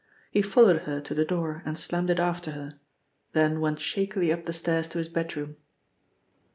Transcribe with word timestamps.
He 0.31 0.41
followed 0.41 0.85
her 0.87 0.99
to 0.99 1.13
the 1.13 1.25
door 1.25 1.61
and 1.63 1.77
slammed 1.77 2.09
it 2.09 2.17
after 2.19 2.53
her, 2.53 2.79
then 3.33 3.59
went 3.59 3.77
shakily 3.79 4.31
up 4.33 4.45
the 4.47 4.51
stairs 4.53 4.87
to 4.87 4.97
his 4.97 5.09
bedroom. 5.09 5.57